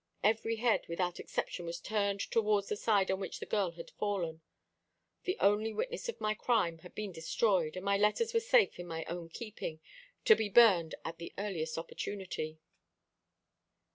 Every 0.23 0.55
head 0.55 0.87
without 0.87 1.19
exception 1.19 1.67
was 1.67 1.79
turned 1.79 2.21
towards 2.21 2.69
the 2.69 2.75
side 2.75 3.11
on 3.11 3.19
which 3.19 3.39
the 3.39 3.45
girl 3.45 3.69
had 3.73 3.91
fallen. 3.91 4.41
The 5.25 5.37
only 5.39 5.75
witness 5.75 6.09
of 6.09 6.19
my 6.19 6.33
crime 6.33 6.79
had 6.79 6.95
been 6.95 7.11
destroyed, 7.11 7.75
and 7.75 7.85
my 7.85 7.97
letters 7.97 8.33
were 8.33 8.39
safe 8.39 8.79
in 8.79 8.87
my 8.87 9.05
own 9.05 9.29
keeping, 9.29 9.79
to 10.25 10.35
be 10.35 10.49
burned 10.49 10.95
at 11.05 11.19
the 11.19 11.35
earliest 11.37 11.77
opportunity." 11.77 12.57